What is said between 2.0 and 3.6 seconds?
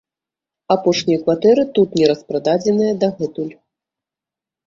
не распрададзеныя дагэтуль.